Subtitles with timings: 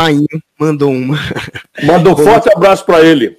[0.00, 0.26] Painho
[0.58, 1.18] mandou uma.
[1.84, 3.36] Manda um forte abraço para ele.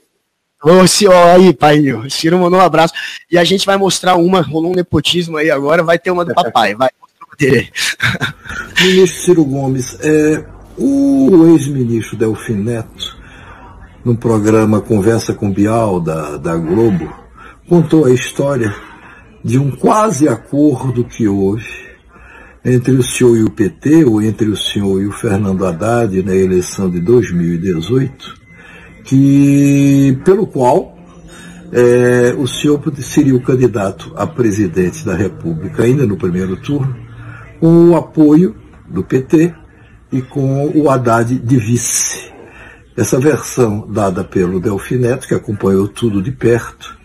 [0.64, 2.08] Ô, senhor, aí, Painho.
[2.08, 2.94] Ciro mandou um abraço.
[3.32, 6.36] E a gente vai mostrar uma, rolou um nepotismo aí agora, vai ter uma do
[6.36, 6.76] papai.
[6.76, 6.90] Vai,
[8.80, 10.46] Ministro Ciro Gomes, é,
[10.78, 13.18] o ex-ministro Delfim Neto,
[14.06, 17.12] no programa Conversa com Bial da, da Globo,
[17.68, 18.72] contou a história
[19.44, 21.91] de um quase acordo que houve
[22.64, 26.36] entre o senhor e o PT, ou entre o senhor e o Fernando Haddad na
[26.36, 28.36] eleição de 2018,
[29.04, 30.98] que, pelo qual
[31.72, 36.96] é, o senhor seria o candidato a presidente da República ainda no primeiro turno,
[37.60, 38.56] com o apoio
[38.88, 39.54] do PT
[40.12, 42.32] e com o Haddad de vice.
[42.96, 46.98] Essa versão dada pelo Delfineto, que acompanhou tudo de perto,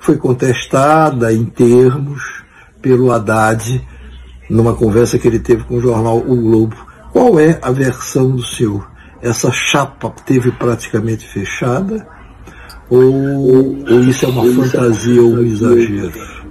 [0.00, 2.42] foi contestada em termos
[2.80, 3.82] pelo Haddad
[4.48, 6.76] numa conversa que ele teve com o jornal O Globo.
[7.12, 8.90] Qual é a versão do senhor?
[9.22, 12.06] Essa chapa teve praticamente fechada?
[12.90, 16.44] Ou, ou isso é uma fantasia ou um exagero?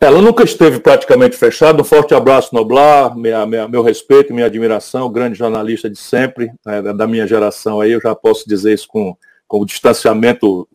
[0.00, 1.80] Ela nunca esteve praticamente fechada.
[1.80, 6.82] Um forte abraço, Noblar, minha, minha, meu respeito, minha admiração, grande jornalista de sempre, né,
[6.82, 10.66] da minha geração aí, eu já posso dizer isso com, com o distanciamento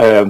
[0.00, 0.22] é,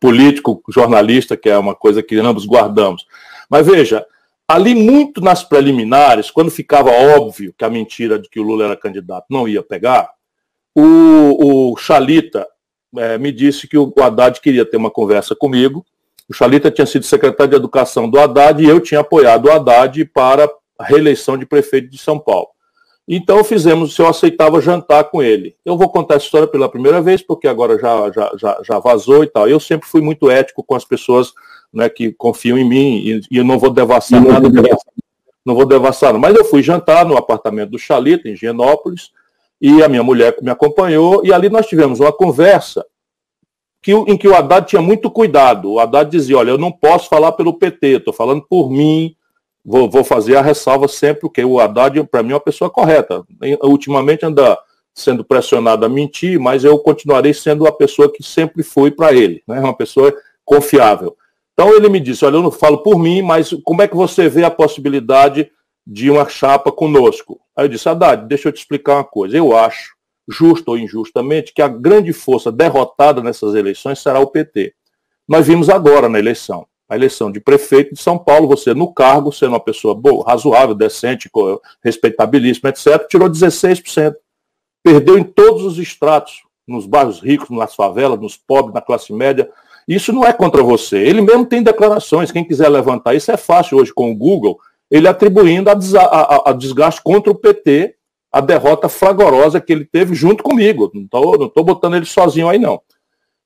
[0.00, 3.06] político, jornalista, que é uma coisa que ambos guardamos.
[3.50, 4.04] Mas veja,
[4.48, 8.76] ali muito nas preliminares, quando ficava óbvio que a mentira de que o Lula era
[8.76, 10.10] candidato não ia pegar,
[10.74, 12.46] o, o Chalita
[12.96, 15.84] é, me disse que o Haddad queria ter uma conversa comigo.
[16.28, 20.04] O Chalita tinha sido secretário de Educação do Haddad e eu tinha apoiado o Haddad
[20.06, 22.48] para a reeleição de prefeito de São Paulo.
[23.08, 25.54] Então fizemos, se eu aceitava jantar com ele.
[25.64, 29.22] Eu vou contar essa história pela primeira vez, porque agora já, já, já, já vazou
[29.22, 29.48] e tal.
[29.48, 31.32] Eu sempre fui muito ético com as pessoas
[31.72, 34.48] né, que confiam em mim e, e eu não vou devassar não nada.
[34.50, 34.92] Devassar.
[35.44, 36.18] Não vou devassar.
[36.18, 39.10] Mas eu fui jantar no apartamento do Chalita, em Genópolis,
[39.60, 42.84] e a minha mulher me acompanhou, e ali nós tivemos uma conversa
[43.80, 45.72] que, em que o Haddad tinha muito cuidado.
[45.72, 49.14] O Haddad dizia: Olha, eu não posso falar pelo PT, estou falando por mim,
[49.64, 53.24] vou, vou fazer a ressalva sempre, porque o Haddad, para mim, é uma pessoa correta.
[53.62, 54.58] Ultimamente anda
[54.92, 59.42] sendo pressionado a mentir, mas eu continuarei sendo a pessoa que sempre fui para ele,
[59.46, 59.60] né?
[59.60, 60.12] uma pessoa
[60.44, 61.16] confiável.
[61.56, 64.28] Então ele me disse: Olha, eu não falo por mim, mas como é que você
[64.28, 65.50] vê a possibilidade
[65.86, 67.40] de uma chapa conosco?
[67.56, 69.36] Aí eu disse: Haddad, deixa eu te explicar uma coisa.
[69.36, 69.94] Eu acho,
[70.28, 74.74] justo ou injustamente, que a grande força derrotada nessas eleições será o PT.
[75.26, 79.32] Nós vimos agora na eleição a eleição de prefeito de São Paulo, você no cargo,
[79.32, 81.28] sendo uma pessoa boa, razoável, decente,
[81.82, 84.14] respeitabilíssima, etc., tirou 16%.
[84.84, 89.50] Perdeu em todos os estratos, nos bairros ricos, nas favelas, nos pobres, na classe média.
[89.86, 90.98] Isso não é contra você.
[90.98, 92.32] Ele mesmo tem declarações.
[92.32, 94.58] Quem quiser levantar isso é fácil hoje com o Google,
[94.90, 97.94] ele atribuindo a, a, a desgaste contra o PT,
[98.32, 100.90] a derrota fragorosa que ele teve junto comigo.
[100.92, 102.80] Não estou não tô botando ele sozinho aí, não.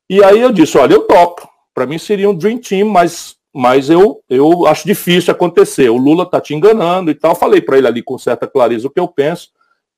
[0.08, 3.88] E aí eu disse: olha, eu topo para mim seria um dream team, mas, mas
[3.88, 5.88] eu, eu acho difícil acontecer.
[5.88, 7.34] O Lula está te enganando e tal.
[7.34, 9.48] Falei para ele ali com certa clareza o que eu penso.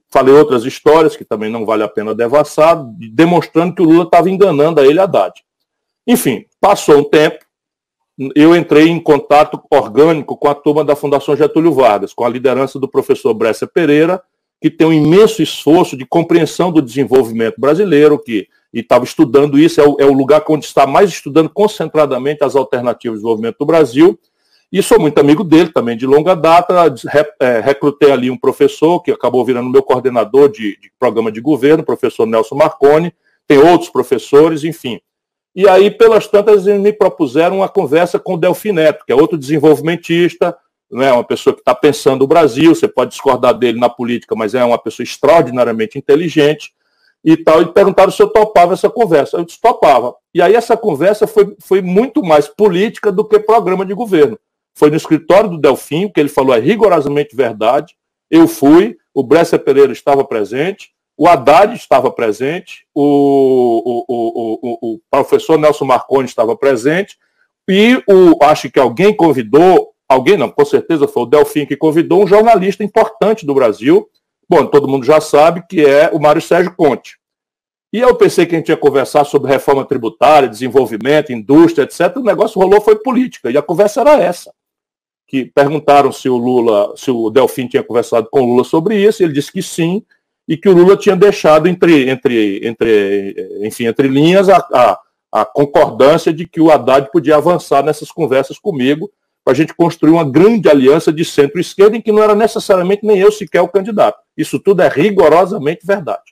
[0.09, 4.31] Falei outras histórias que também não vale a pena devassar, demonstrando que o Lula estava
[4.31, 5.33] enganando a ele Haddad.
[6.07, 7.39] Enfim, passou um tempo,
[8.35, 12.79] eu entrei em contato orgânico com a turma da Fundação Getúlio Vargas, com a liderança
[12.79, 14.23] do professor Brescia Pereira,
[14.61, 19.87] que tem um imenso esforço de compreensão do desenvolvimento brasileiro, que estava estudando isso, é
[19.87, 24.19] o, é o, lugar onde está mais estudando concentradamente as alternativas de desenvolvimento do Brasil.
[24.71, 26.75] E sou muito amigo dele também, de longa data.
[27.41, 31.85] É, recrutei ali um professor que acabou virando meu coordenador de, de programa de governo,
[31.85, 33.13] professor Nelson Marconi.
[33.47, 34.99] Tem outros professores, enfim.
[35.55, 39.15] E aí, pelas tantas, eles me propuseram uma conversa com o Delfim Neto, que é
[39.15, 40.57] outro desenvolvimentista,
[40.91, 44.55] né, uma pessoa que está pensando o Brasil, você pode discordar dele na política, mas
[44.55, 46.73] é uma pessoa extraordinariamente inteligente
[47.25, 49.37] e tal, e perguntaram se eu topava essa conversa.
[49.39, 50.15] Eu disse, topava.
[50.35, 54.39] E aí essa conversa foi, foi muito mais política do que programa de governo.
[54.75, 57.95] Foi no escritório do Delfim, que ele falou é rigorosamente verdade.
[58.31, 60.91] Eu fui, o Brescia Pereira estava presente,
[61.23, 67.19] o Haddad estava presente, o, o, o, o, professor Nelson Marconi estava presente,
[67.69, 72.25] e o, acho que alguém convidou, alguém não, com certeza foi o Delfim que convidou
[72.25, 74.09] um jornalista importante do Brasil,
[74.53, 77.17] Bom, todo mundo já sabe que é o Mário Sérgio Conte.
[77.91, 82.19] E eu pensei que a gente ia conversar sobre reforma tributária, desenvolvimento, indústria, etc.
[82.19, 83.51] O negócio rolou foi política.
[83.51, 84.53] E a conversa era essa.
[85.27, 89.23] Que perguntaram se o Lula, se o Delfim tinha conversado com o Lula sobre isso,
[89.23, 90.05] ele disse que sim,
[90.49, 94.99] e que o Lula tinha deixado entre, entre, entre, enfim, entre linhas a, a,
[95.33, 99.11] a concordância de que o Haddad podia avançar nessas conversas comigo,
[99.45, 103.19] para a gente construir uma grande aliança de centro-esquerda em que não era necessariamente nem
[103.19, 104.19] eu sequer o candidato.
[104.37, 106.32] Isso tudo é rigorosamente verdade.